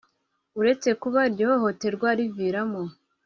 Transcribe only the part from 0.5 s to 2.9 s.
Uretse kuba iryo hohoterwa riviramo